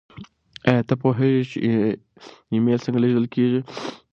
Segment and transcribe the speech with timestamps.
[0.67, 1.57] ایا ته پوهېږې چې
[2.51, 3.61] ایمیل څنګه لیږل کیږي؟